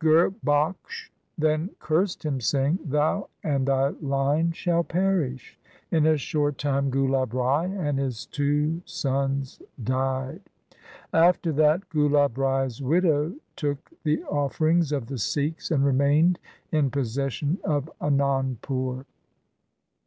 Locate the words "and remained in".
15.70-16.90